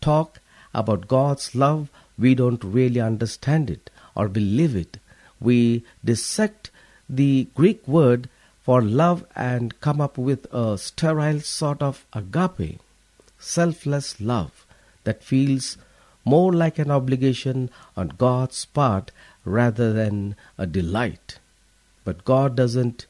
talk 0.00 0.40
about 0.72 1.06
God's 1.06 1.54
love, 1.54 1.90
we 2.18 2.34
don't 2.34 2.64
really 2.64 3.00
understand 3.00 3.68
it 3.68 3.90
or 4.16 4.28
believe 4.28 4.74
it. 4.74 4.96
We 5.38 5.84
dissect 6.02 6.70
the 7.10 7.48
Greek 7.54 7.86
word 7.86 8.30
for 8.62 8.80
love 8.80 9.26
and 9.36 9.78
come 9.82 10.00
up 10.00 10.16
with 10.16 10.46
a 10.50 10.78
sterile 10.78 11.40
sort 11.40 11.82
of 11.82 12.06
agape, 12.14 12.80
selfless 13.44 14.20
love 14.20 14.66
that 15.04 15.22
feels 15.22 15.76
more 16.24 16.52
like 16.52 16.78
an 16.78 16.90
obligation 16.90 17.70
on 17.96 18.08
God's 18.08 18.64
part 18.64 19.10
rather 19.44 19.92
than 19.92 20.36
a 20.56 20.66
delight. 20.66 21.38
But 22.04 22.24
God 22.24 22.56
doesn't 22.56 23.06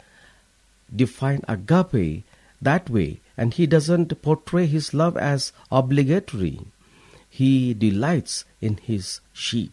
define 0.94 1.42
agape 1.48 2.24
that 2.60 2.90
way, 2.90 3.20
and 3.36 3.54
He 3.54 3.66
doesn't 3.66 4.20
portray 4.22 4.66
His 4.66 4.92
love 4.92 5.16
as 5.16 5.52
obligatory. 5.70 6.60
He 7.28 7.74
delights 7.74 8.44
in 8.60 8.78
His 8.78 9.20
sheep, 9.32 9.72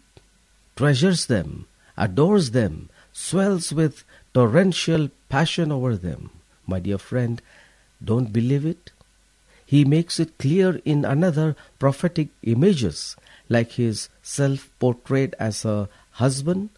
treasures 0.75 1.25
them, 1.25 1.67
adores 1.97 2.51
them, 2.51 2.89
swells 3.11 3.73
with 3.73 4.03
torrential 4.33 5.09
passion 5.29 5.71
over 5.71 5.95
them. 5.95 6.29
My 6.67 6.79
dear 6.79 6.97
friend, 6.97 7.41
don't 8.03 8.31
believe 8.31 8.65
it? 8.65 8.91
He 9.71 9.85
makes 9.85 10.19
it 10.19 10.37
clear 10.37 10.81
in 10.83 11.05
another 11.05 11.55
prophetic 11.79 12.27
images, 12.43 13.15
like 13.47 13.71
his 13.83 14.09
self 14.21 14.69
portrayed 14.79 15.33
as 15.39 15.63
a 15.63 15.87
husband. 16.23 16.71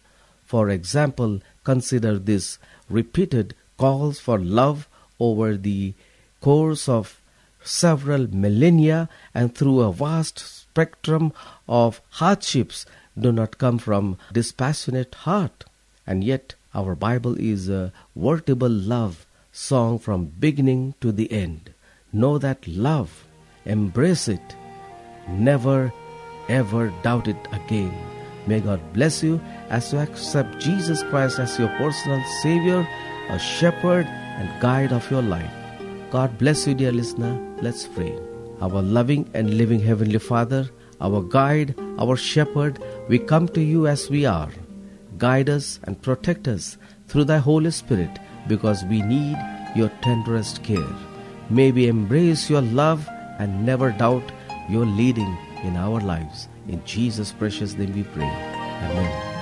For 0.44 0.68
example, 0.70 1.40
consider 1.64 2.20
this 2.20 2.58
repeated 2.88 3.56
calls 3.78 4.20
for 4.20 4.38
love 4.38 4.88
over 5.18 5.56
the 5.56 5.94
course 6.40 6.88
of 6.88 7.20
several 7.64 8.28
millennia 8.32 9.08
and 9.34 9.52
through 9.52 9.80
a 9.80 9.92
vast 9.92 10.38
spectrum 10.38 11.32
of 11.68 12.00
hardships 12.20 12.86
do 13.18 13.32
not 13.32 13.58
come 13.58 13.78
from 13.78 14.18
dispassionate 14.32 15.16
heart. 15.26 15.64
And 16.06 16.22
yet 16.22 16.54
our 16.72 16.94
Bible 16.94 17.34
is 17.40 17.68
a 17.68 17.92
veritable 18.14 18.70
love 18.70 19.26
song 19.50 19.98
from 19.98 20.26
beginning 20.26 20.94
to 21.00 21.10
the 21.10 21.32
end. 21.32 21.73
Know 22.14 22.38
that 22.38 22.66
love, 22.68 23.26
embrace 23.64 24.28
it, 24.28 24.56
never 25.28 25.92
ever 26.48 26.92
doubt 27.02 27.26
it 27.26 27.48
again. 27.52 27.92
May 28.46 28.60
God 28.60 28.80
bless 28.92 29.20
you 29.20 29.40
as 29.68 29.92
you 29.92 29.98
accept 29.98 30.60
Jesus 30.60 31.02
Christ 31.10 31.40
as 31.40 31.58
your 31.58 31.70
personal 31.70 32.22
Savior, 32.40 32.86
a 33.30 33.38
shepherd 33.38 34.06
and 34.06 34.60
guide 34.60 34.92
of 34.92 35.10
your 35.10 35.22
life. 35.22 35.50
God 36.12 36.38
bless 36.38 36.68
you, 36.68 36.74
dear 36.74 36.92
listener. 36.92 37.36
Let's 37.60 37.88
pray. 37.88 38.16
Our 38.60 38.80
loving 38.80 39.28
and 39.34 39.54
living 39.58 39.80
Heavenly 39.80 40.20
Father, 40.20 40.70
our 41.00 41.20
guide, 41.20 41.74
our 41.98 42.16
shepherd, 42.16 42.78
we 43.08 43.18
come 43.18 43.48
to 43.48 43.60
you 43.60 43.88
as 43.88 44.08
we 44.08 44.24
are. 44.24 44.50
Guide 45.18 45.48
us 45.48 45.80
and 45.82 46.00
protect 46.00 46.46
us 46.46 46.76
through 47.08 47.24
thy 47.24 47.38
Holy 47.38 47.72
Spirit 47.72 48.20
because 48.46 48.84
we 48.84 49.02
need 49.02 49.36
your 49.74 49.88
tenderest 50.02 50.62
care. 50.62 51.13
May 51.50 51.72
we 51.72 51.88
embrace 51.88 52.48
your 52.48 52.62
love 52.62 53.08
and 53.38 53.66
never 53.66 53.90
doubt 53.92 54.24
your 54.68 54.86
leading 54.86 55.36
in 55.62 55.76
our 55.76 56.00
lives. 56.00 56.48
In 56.68 56.84
Jesus' 56.84 57.32
precious 57.32 57.74
name 57.74 57.92
we 57.94 58.04
pray. 58.04 58.24
Amen. 58.24 59.33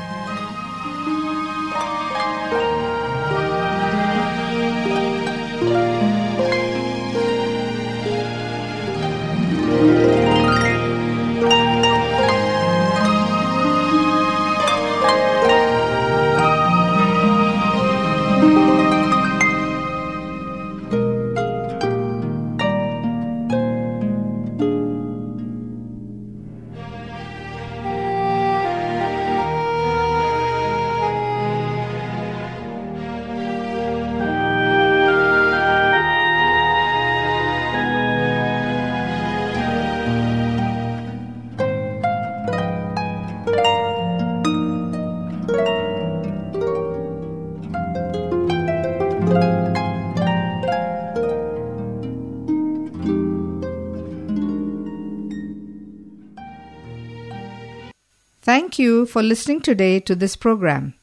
You 58.82 59.06
for 59.06 59.22
listening 59.22 59.60
today 59.60 60.00
to 60.00 60.14
this 60.14 60.34
program. 60.36 60.94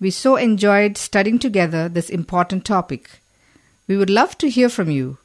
We 0.00 0.10
so 0.10 0.36
enjoyed 0.36 0.98
studying 0.98 1.38
together 1.38 1.88
this 1.88 2.10
important 2.10 2.64
topic. 2.64 3.20
We 3.86 3.96
would 3.96 4.10
love 4.10 4.36
to 4.38 4.50
hear 4.50 4.68
from 4.68 4.90
you. 4.90 5.18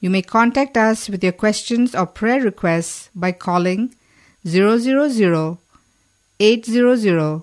You 0.00 0.10
may 0.10 0.22
contact 0.22 0.76
us 0.76 1.08
with 1.08 1.22
your 1.22 1.32
questions 1.32 1.94
or 1.94 2.06
prayer 2.06 2.40
requests 2.40 3.10
by 3.14 3.32
calling 3.32 3.94
000 4.44 5.58
800 6.40 7.42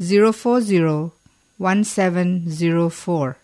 040 0.00 1.12
1704. 1.58 3.36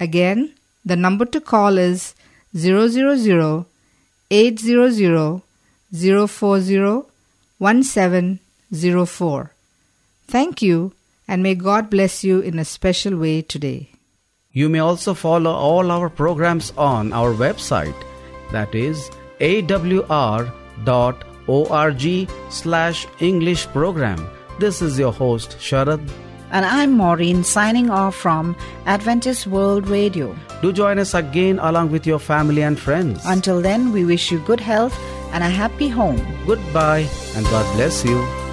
Again, 0.00 0.54
the 0.84 0.96
number 0.96 1.24
to 1.24 1.40
call 1.40 1.78
is 1.78 2.14
000 2.54 3.66
800 4.30 5.42
040 5.92 7.02
1704. 7.58 8.43
Thank 10.26 10.62
you, 10.62 10.92
and 11.28 11.42
may 11.42 11.54
God 11.54 11.90
bless 11.90 12.24
you 12.24 12.40
in 12.40 12.58
a 12.58 12.64
special 12.64 13.16
way 13.16 13.42
today. 13.42 13.90
You 14.52 14.68
may 14.68 14.78
also 14.78 15.14
follow 15.14 15.52
all 15.52 15.90
our 15.90 16.08
programs 16.08 16.72
on 16.76 17.12
our 17.12 17.34
website 17.34 17.94
that 18.52 18.74
is 18.74 19.10
awr.org 19.40 20.50
slash 22.50 23.06
English 23.20 23.66
program. 23.68 24.28
This 24.60 24.80
is 24.80 24.98
your 24.98 25.12
host 25.12 25.56
Sharad. 25.58 26.08
And 26.52 26.64
I'm 26.64 26.92
Maureen 26.92 27.42
signing 27.42 27.90
off 27.90 28.14
from 28.14 28.54
Adventist 28.86 29.48
World 29.48 29.88
Radio. 29.88 30.36
Do 30.62 30.72
join 30.72 31.00
us 31.00 31.14
again 31.14 31.58
along 31.58 31.90
with 31.90 32.06
your 32.06 32.20
family 32.20 32.62
and 32.62 32.78
friends. 32.78 33.20
Until 33.26 33.60
then, 33.60 33.90
we 33.90 34.04
wish 34.04 34.30
you 34.30 34.38
good 34.38 34.60
health 34.60 34.96
and 35.32 35.42
a 35.42 35.48
happy 35.48 35.88
home. 35.88 36.22
Goodbye 36.46 37.08
and 37.34 37.44
God 37.46 37.74
bless 37.74 38.04
you. 38.04 38.43